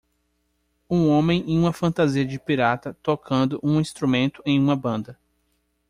Um 0.89 1.09
homem 1.09 1.43
em 1.47 1.59
uma 1.59 1.71
fantasia 1.71 2.25
de 2.25 2.39
pirata 2.39 2.97
tocando 3.03 3.59
um 3.61 3.79
instrumento 3.79 4.41
em 4.43 4.59
uma 4.59 4.75
banda. 4.75 5.15